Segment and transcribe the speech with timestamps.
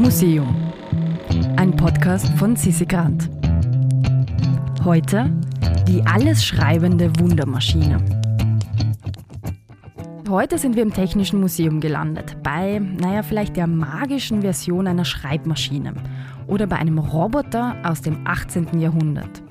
[0.00, 0.72] Museum.
[1.56, 3.28] Ein Podcast von Sissi Grant.
[4.82, 5.30] Heute
[5.86, 7.98] die alles schreibende Wundermaschine.
[10.26, 15.92] Heute sind wir im Technischen Museum gelandet, bei, naja, vielleicht der magischen Version einer Schreibmaschine
[16.46, 18.80] oder bei einem Roboter aus dem 18.
[18.80, 19.42] Jahrhundert.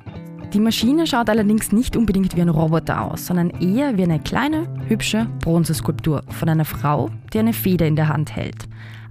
[0.53, 4.67] Die Maschine schaut allerdings nicht unbedingt wie ein Roboter aus, sondern eher wie eine kleine,
[4.87, 8.67] hübsche Bronzeskulptur von einer Frau, die eine Feder in der Hand hält,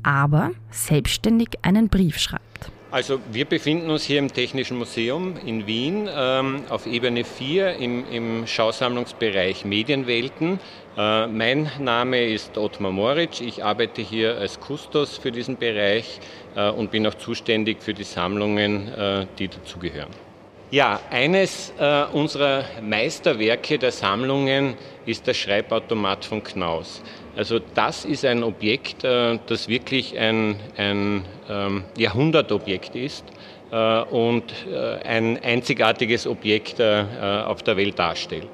[0.09, 2.71] aber selbstständig einen Brief schreibt.
[2.91, 8.11] Also wir befinden uns hier im Technischen Museum in Wien ähm, auf Ebene 4 im,
[8.11, 10.59] im Schausammlungsbereich Medienwelten.
[10.97, 13.43] Äh, mein Name ist Ottmar Moritz.
[13.43, 16.21] Ich arbeite hier als Kustos für diesen Bereich
[16.57, 20.28] äh, und bin auch zuständig für die Sammlungen, äh, die dazugehören.
[20.71, 24.75] Ja, eines äh, unserer Meisterwerke der Sammlungen
[25.07, 27.01] ist der Schreibautomat von Knaus.
[27.35, 33.25] Also das ist ein Objekt, äh, das wirklich ein, ein ähm, Jahrhundertobjekt ist
[33.73, 37.03] äh, und äh, ein einzigartiges Objekt äh,
[37.47, 38.49] auf der Welt darstellt.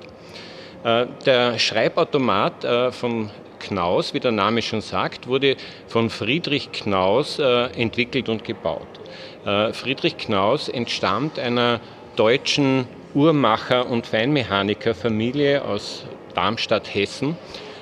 [0.85, 3.29] Äh, der Schreibautomat von
[3.59, 5.57] Knaus, wie der Name schon sagt, wurde
[5.89, 8.87] von Friedrich Knaus entwickelt und gebaut.
[9.73, 11.81] Friedrich Knaus entstammt einer
[12.17, 17.37] deutschen Uhrmacher- und Feinmechanikerfamilie aus Darmstadt-Hessen.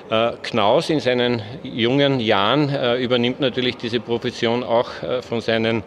[0.09, 5.83] Äh, Knaus in seinen jungen Jahren äh, übernimmt natürlich diese Profession auch äh, von seinen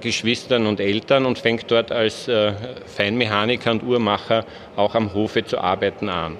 [0.00, 2.30] Geschwistern und Eltern und fängt dort als
[2.86, 4.44] Feinmechaniker und Uhrmacher
[4.76, 6.38] auch am Hofe zu arbeiten an.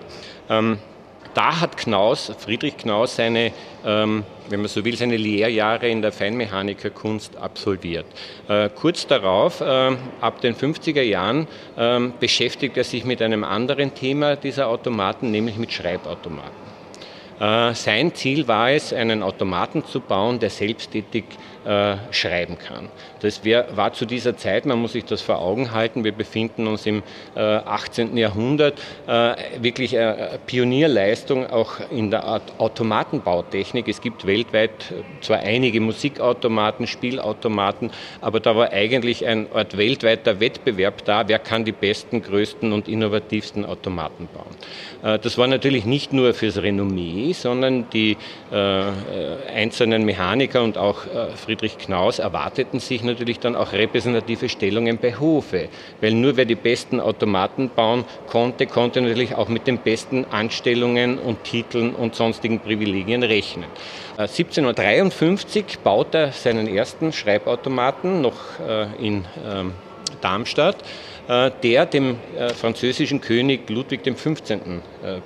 [1.35, 3.53] Da hat Knaus, Friedrich Knaus, seine,
[3.87, 8.07] ähm, wenn man so will, seine Lehrjahre in der Feinmechanikerkunst absolviert.
[8.49, 13.95] Äh, kurz darauf, äh, ab den 50er Jahren, äh, beschäftigt er sich mit einem anderen
[13.95, 16.73] Thema dieser Automaten, nämlich mit Schreibautomaten.
[17.41, 21.37] Äh, sein Ziel war es, einen Automaten zu bauen, der selbsttätig äh,
[22.11, 22.89] schreiben kann.
[23.23, 26.67] Das wär, war zu dieser Zeit, man muss sich das vor Augen halten, wir befinden
[26.67, 27.05] uns im
[27.37, 28.17] äh, 18.
[28.17, 33.87] Jahrhundert, äh, wirklich eine Pionierleistung auch in der Automatenbautechnik.
[33.87, 34.71] Es gibt weltweit
[35.21, 41.65] zwar einige Musikautomaten, Spielautomaten, aber da war eigentlich ein Ort weltweiter Wettbewerb da, wer kann
[41.65, 45.15] die besten, größten und innovativsten Automaten bauen.
[45.15, 48.17] Äh, das war natürlich nicht nur fürs Renommee, sondern die
[48.51, 48.83] äh,
[49.55, 51.03] einzelnen Mechaniker und auch
[51.53, 55.69] Friedrich Knaus erwarteten sich natürlich dann auch repräsentative Stellungen bei Hofe,
[56.01, 61.19] weil nur wer die besten Automaten bauen konnte, konnte natürlich auch mit den besten Anstellungen
[61.19, 63.67] und Titeln und sonstigen Privilegien rechnen.
[64.17, 69.75] 1753 äh, baut er seinen ersten Schreibautomaten noch äh, in ähm,
[70.23, 70.77] Darmstadt
[71.29, 72.17] äh, der dem
[72.57, 74.41] französischen König Ludwig XV.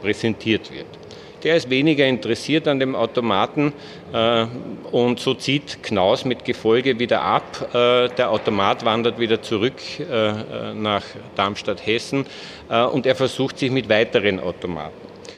[0.02, 0.86] präsentiert wird
[1.42, 3.72] der ist weniger interessiert an dem Automaten
[4.12, 4.46] äh,
[4.90, 7.74] und so zieht Knaus mit Gefolge wieder ab.
[7.74, 11.02] Äh, der Automat wandert wieder zurück äh, nach
[11.36, 12.26] Darmstadt-Hessen
[12.92, 14.94] und er versucht sich mit weiteren Automaten.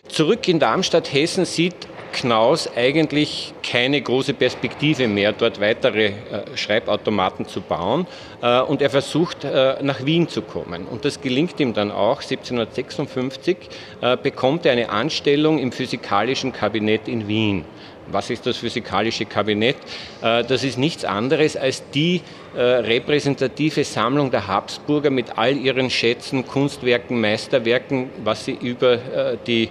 [0.09, 1.75] Zurück in Darmstadt-Hessen sieht
[2.13, 6.13] Knaus eigentlich keine große Perspektive mehr, dort weitere äh,
[6.57, 8.07] Schreibautomaten zu bauen.
[8.43, 10.87] Äh, und er versucht, äh, nach Wien zu kommen.
[10.87, 12.23] Und das gelingt ihm dann auch.
[12.23, 13.57] 1756
[14.01, 17.65] äh, bekommt er eine Anstellung im Physikalischen Kabinett in Wien.
[18.11, 19.77] Was ist das physikalische Kabinett?
[20.23, 22.23] Äh, das ist nichts anderes als die
[22.57, 29.37] äh, repräsentative Sammlung der Habsburger mit all ihren Schätzen, Kunstwerken, Meisterwerken, was sie über äh,
[29.47, 29.69] die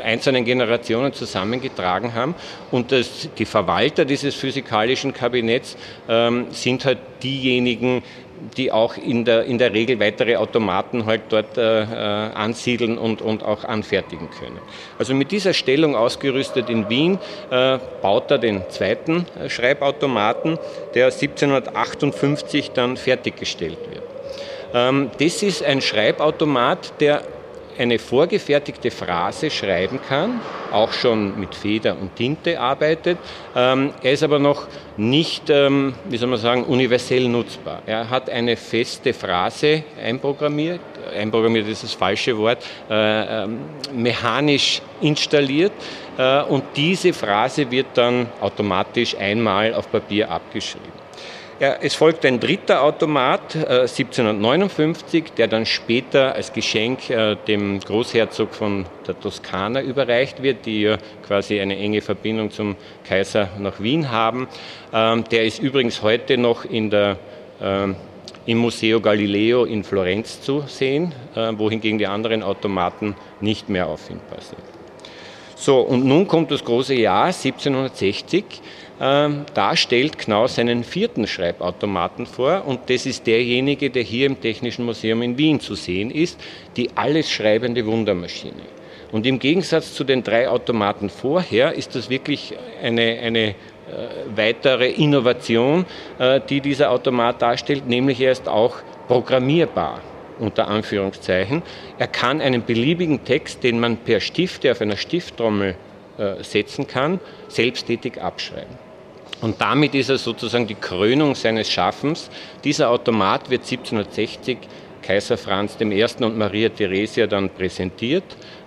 [0.00, 2.34] einzelnen Generationen zusammengetragen haben.
[2.70, 5.76] Und das, die Verwalter dieses physikalischen Kabinetts
[6.08, 8.02] ähm, sind halt diejenigen,
[8.56, 13.22] die auch in der, in der Regel weitere Automaten halt dort äh, äh, ansiedeln und,
[13.22, 14.58] und auch anfertigen können.
[14.98, 17.18] Also mit dieser Stellung ausgerüstet in Wien
[17.50, 20.58] äh, baut er den zweiten äh, Schreibautomaten,
[20.94, 24.02] der 1758 dann fertiggestellt wird.
[24.74, 27.22] Ähm, das ist ein Schreibautomat, der
[27.78, 30.40] eine vorgefertigte Phrase schreiben kann,
[30.72, 33.18] auch schon mit Feder und Tinte arbeitet.
[33.54, 34.66] Ähm, er ist aber noch
[34.96, 37.82] nicht, ähm, wie soll man sagen, universell nutzbar.
[37.86, 40.80] Er hat eine feste Phrase einprogrammiert,
[41.16, 43.60] einprogrammiert ist das falsche Wort, äh, ähm,
[43.94, 45.72] mechanisch installiert
[46.18, 51.05] äh, und diese Phrase wird dann automatisch einmal auf Papier abgeschrieben.
[51.58, 57.80] Ja, es folgt ein dritter Automat äh, 1759, der dann später als Geschenk äh, dem
[57.80, 62.76] Großherzog von der Toskana überreicht wird, die ja quasi eine enge Verbindung zum
[63.08, 64.48] Kaiser nach Wien haben.
[64.92, 67.16] Ähm, der ist übrigens heute noch in der,
[67.58, 67.88] äh,
[68.44, 74.42] im Museo Galileo in Florenz zu sehen, äh, wohingegen die anderen Automaten nicht mehr auffindbar
[74.42, 74.60] sind.
[75.58, 78.44] So, und nun kommt das große Jahr 1760.
[78.98, 84.40] Ähm, da stellt Knaus seinen vierten Schreibautomaten vor und das ist derjenige, der hier im
[84.40, 86.40] Technischen Museum in Wien zu sehen ist,
[86.76, 88.62] die alles schreibende Wundermaschine.
[89.12, 93.54] Und im Gegensatz zu den drei Automaten vorher ist das wirklich eine, eine äh,
[94.34, 95.84] weitere Innovation,
[96.18, 98.76] äh, die dieser Automat darstellt, nämlich er ist auch
[99.08, 100.00] programmierbar
[100.38, 101.62] unter Anführungszeichen.
[101.98, 105.76] Er kann einen beliebigen Text, den man per Stifte auf einer Stifttrommel
[106.18, 108.85] äh, setzen kann, selbsttätig abschreiben.
[109.40, 112.30] Und damit ist er sozusagen die Krönung seines Schaffens.
[112.64, 114.58] Dieser Automat wird 1760
[115.02, 116.04] Kaiser Franz I.
[116.20, 118.24] und Maria Theresia dann präsentiert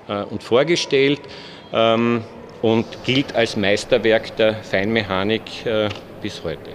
[0.08, 1.20] äh, und vorgestellt
[1.74, 2.24] ähm,
[2.62, 5.90] und gilt als Meisterwerk der Feinmechanik äh,
[6.22, 6.72] bis heute.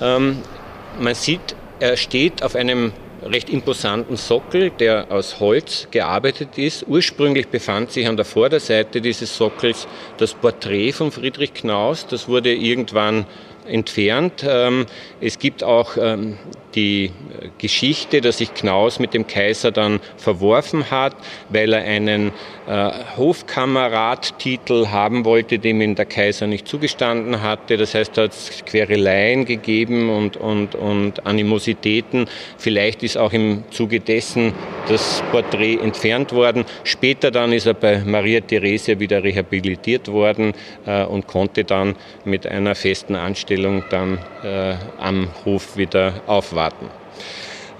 [0.00, 0.38] Ähm,
[0.98, 2.92] man sieht, er steht auf einem
[3.22, 6.86] recht imposanten Sockel, der aus Holz gearbeitet ist.
[6.86, 9.86] Ursprünglich befand sich an der Vorderseite dieses Sockels
[10.18, 12.06] das Porträt von Friedrich Knaus.
[12.06, 13.26] Das wurde irgendwann
[13.66, 14.44] entfernt.
[14.46, 14.86] Ähm,
[15.20, 16.38] es gibt auch ähm,
[16.74, 17.10] die
[17.58, 21.14] Geschichte, dass sich Knaus mit dem Kaiser dann verworfen hat,
[21.48, 22.32] weil er einen
[22.66, 27.76] äh, Hofkamerad-Titel haben wollte, dem ihm der Kaiser nicht zugestanden hatte.
[27.76, 32.26] Das heißt, da hat es Quereleien gegeben und, und, und Animositäten.
[32.58, 34.52] Vielleicht ist auch im Zuge dessen
[34.88, 36.64] das Porträt entfernt worden.
[36.84, 40.52] Später dann ist er bei Maria Theresia wieder rehabilitiert worden
[40.86, 43.49] äh, und konnte dann mit einer festen Anstellung
[43.90, 46.90] dann äh, am Hof wieder aufwarten warten.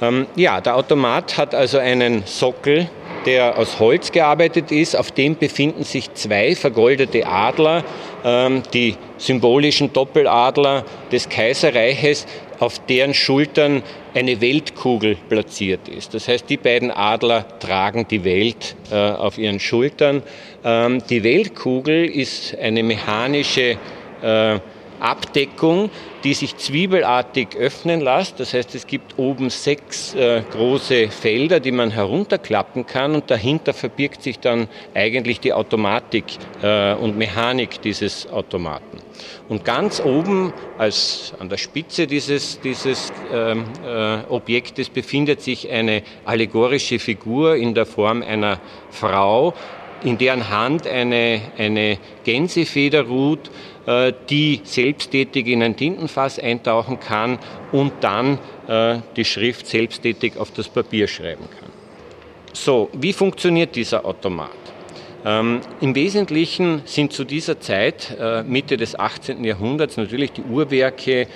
[0.02, 2.88] Ähm, ja, der Automat hat also einen Sockel,
[3.26, 4.96] der aus Holz gearbeitet ist.
[4.96, 7.84] Auf dem befinden sich zwei vergoldete Adler,
[8.24, 12.26] ähm, die symbolischen Doppeladler des Kaiserreiches,
[12.60, 13.82] auf deren Schultern
[14.14, 16.14] eine Weltkugel platziert ist.
[16.14, 20.22] Das heißt, die beiden Adler tragen die Welt äh, auf ihren Schultern.
[20.64, 23.76] Ähm, die Weltkugel ist eine mechanische
[24.22, 24.58] äh,
[25.00, 25.90] Abdeckung,
[26.24, 28.38] die sich zwiebelartig öffnen lässt.
[28.38, 33.72] Das heißt, es gibt oben sechs äh, große Felder, die man herunterklappen kann und dahinter
[33.72, 36.24] verbirgt sich dann eigentlich die Automatik
[36.62, 38.98] äh, und Mechanik dieses Automaten.
[39.48, 46.02] Und ganz oben, als an der Spitze dieses, dieses ähm, äh, Objektes, befindet sich eine
[46.24, 48.60] allegorische Figur in der Form einer
[48.90, 49.54] Frau,
[50.04, 53.50] in deren Hand eine, eine Gänsefeder ruht,
[53.86, 57.38] äh, die selbsttätig in ein Tintenfass eintauchen kann
[57.72, 58.38] und dann
[58.68, 61.70] äh, die Schrift selbsttätig auf das Papier schreiben kann.
[62.52, 64.50] So, wie funktioniert dieser Automat?
[65.22, 69.44] Ähm, Im Wesentlichen sind zu dieser Zeit, äh, Mitte des 18.
[69.44, 71.26] Jahrhunderts, natürlich die Uhrwerke äh,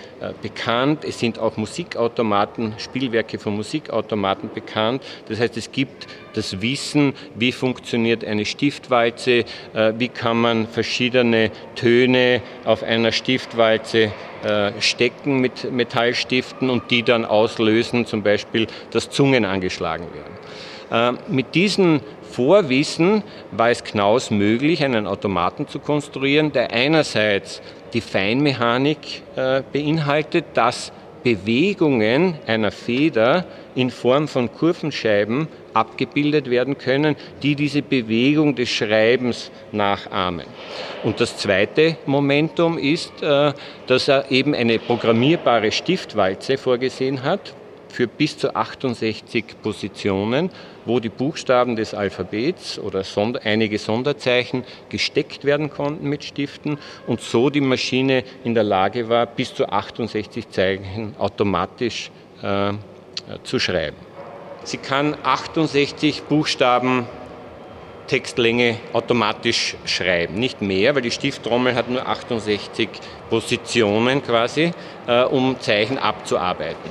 [0.40, 1.04] bekannt.
[1.04, 5.02] Es sind auch Musikautomaten, Spielwerke von Musikautomaten bekannt.
[5.28, 9.44] Das heißt, es gibt das Wissen, wie funktioniert eine Stiftwalze,
[9.74, 14.12] äh, wie kann man verschiedene Töne auf einer Stiftwalze
[14.44, 20.34] äh, stecken mit Metallstiften und die dann auslösen, zum Beispiel, dass Zungen angeschlagen werden.
[20.90, 22.00] Äh, mit diesen
[22.30, 23.22] Vorwissen
[23.52, 30.92] war es Knaus möglich, einen Automaten zu konstruieren, der einerseits die Feinmechanik äh, beinhaltet, dass
[31.22, 39.50] Bewegungen einer Feder in Form von Kurvenscheiben abgebildet werden können, die diese Bewegung des Schreibens
[39.72, 40.46] nachahmen.
[41.02, 43.52] Und das zweite Momentum ist, äh,
[43.86, 47.54] dass er eben eine programmierbare Stiftwalze vorgesehen hat,
[47.94, 50.50] für bis zu 68 Positionen,
[50.84, 57.20] wo die Buchstaben des Alphabets oder Sonder einige Sonderzeichen gesteckt werden konnten mit Stiften und
[57.20, 62.10] so die Maschine in der Lage war, bis zu 68 Zeichen automatisch
[62.42, 62.72] äh,
[63.44, 63.96] zu schreiben.
[64.64, 67.06] Sie kann 68 Buchstaben
[68.08, 70.34] Textlänge automatisch schreiben.
[70.34, 72.88] Nicht mehr, weil die Stifttrommel hat nur 68
[73.30, 74.72] Positionen quasi,
[75.06, 76.90] äh, um Zeichen abzuarbeiten.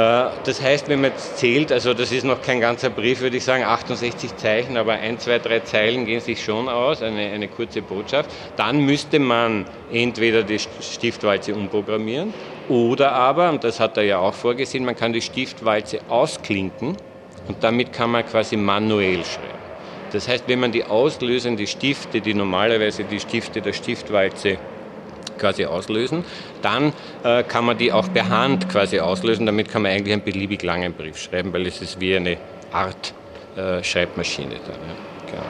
[0.00, 3.36] Äh, das heißt, wenn man jetzt zählt, also das ist noch kein ganzer Brief, würde
[3.36, 7.48] ich sagen, 68 Zeichen, aber ein, zwei, drei Zeilen gehen sich schon aus, eine, eine
[7.48, 12.32] kurze Botschaft, dann müsste man entweder die Stiftwalze umprogrammieren
[12.70, 16.96] oder aber, und das hat er ja auch vorgesehen, man kann die Stiftwalze ausklinken
[17.48, 19.60] und damit kann man quasi manuell schreiben.
[20.12, 24.58] Das heißt, wenn man die auslösende Stifte, die normalerweise die Stifte der Stiftwalze
[25.40, 26.24] quasi auslösen.
[26.62, 26.92] Dann
[27.24, 29.46] äh, kann man die auch per Hand quasi auslösen.
[29.46, 32.36] Damit kann man eigentlich einen beliebig langen Brief schreiben, weil es ist wie eine
[32.72, 33.14] Art
[33.56, 34.54] äh, Schreibmaschine.
[34.54, 35.32] Dann, ja.
[35.32, 35.46] genau.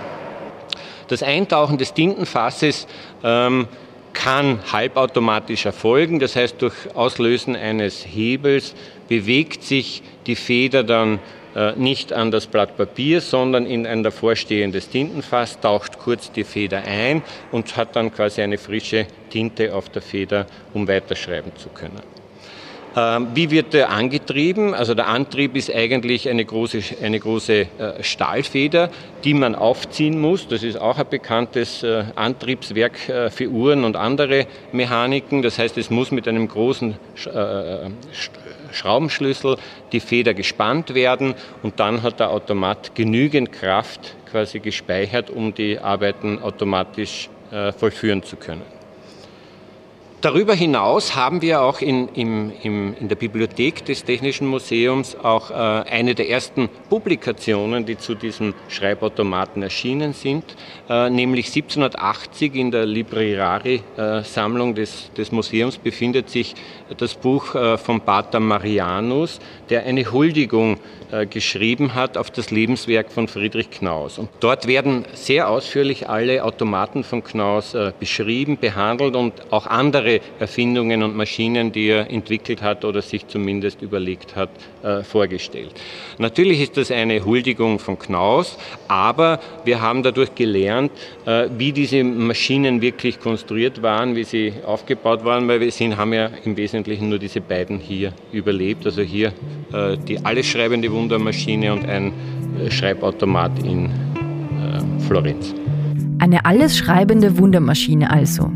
[1.09, 2.87] Das Eintauchen des Tintenfasses
[3.23, 3.66] ähm,
[4.12, 6.20] kann halbautomatisch erfolgen.
[6.20, 8.75] Das heißt, durch Auslösen eines Hebels
[9.09, 11.18] bewegt sich die Feder dann
[11.76, 16.83] nicht an das Blatt Papier, sondern in ein davor stehendes Tintenfass, taucht kurz die Feder
[16.87, 22.00] ein und hat dann quasi eine frische Tinte auf der Feder, um weiterschreiben zu können.
[22.97, 24.75] Ähm, wie wird der angetrieben?
[24.75, 27.66] Also der Antrieb ist eigentlich eine große, eine große äh,
[28.02, 28.90] Stahlfeder,
[29.23, 30.49] die man aufziehen muss.
[30.49, 35.42] Das ist auch ein bekanntes äh, Antriebswerk äh, für Uhren und andere Mechaniken.
[35.42, 36.97] Das heißt, es muss mit einem großen
[38.73, 39.57] Schraubenschlüssel
[39.93, 45.79] die Feder gespannt werden und dann hat der Automat genügend Kraft quasi gespeichert, um die
[45.79, 47.29] Arbeiten automatisch
[47.79, 48.79] vollführen zu können.
[50.21, 55.50] Darüber hinaus haben wir auch in, im, im, in der Bibliothek des Technischen Museums auch
[55.50, 60.45] äh, eine der ersten Publikationen, die zu diesem Schreibautomaten erschienen sind,
[60.91, 66.55] äh, nämlich 1780 in der Librari-Sammlung des, des, Museums befindet sich
[66.99, 69.39] das Buch äh, von Pater Marianus,
[69.71, 70.77] der eine Huldigung
[71.12, 74.19] äh, geschrieben hat auf das Lebenswerk von Friedrich Knaus.
[74.19, 80.10] Und dort werden sehr ausführlich alle Automaten von Knaus äh, beschrieben, behandelt und auch andere
[80.38, 84.50] Erfindungen und Maschinen, die er entwickelt hat oder sich zumindest überlegt hat,
[84.83, 85.71] äh, vorgestellt.
[86.19, 90.93] Natürlich ist das eine Huldigung von Knaus, aber wir haben dadurch gelernt,
[91.57, 96.31] wie diese Maschinen wirklich konstruiert waren, wie sie aufgebaut waren, weil wir sind, haben ja
[96.45, 98.85] im Wesentlichen nur diese beiden hier überlebt.
[98.87, 99.33] Also hier
[100.09, 102.12] die alles schreibende Wundermaschine und ein
[102.59, 103.90] äh, Schreibautomat in äh,
[105.07, 105.55] Florenz.
[106.19, 108.50] Eine alles schreibende Wundermaschine also.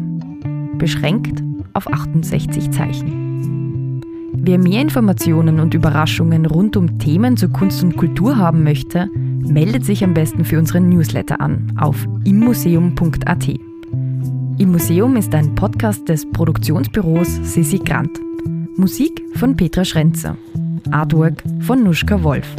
[0.79, 4.01] Beschränkt auf 68 Zeichen.
[4.33, 9.85] Wer mehr Informationen und Überraschungen rund um Themen zur Kunst und Kultur haben möchte, meldet
[9.85, 13.49] sich am besten für unseren Newsletter an auf immuseum.at.
[14.59, 18.21] Im Museum ist ein Podcast des Produktionsbüros Sissi Grant.
[18.77, 20.37] Musik von Petra Schrenzer.
[20.91, 22.55] Artwork von Nuschka Wolf.